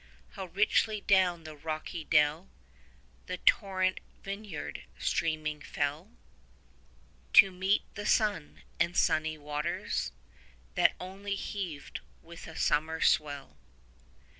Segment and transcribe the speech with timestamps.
[0.31, 2.49] How richly down the rocky dell
[3.27, 6.05] The torrent vineyard streaming fell
[7.33, 10.11] 10 To meet the sun and sunny waters,
[10.73, 13.57] That only heaved with a summer swell.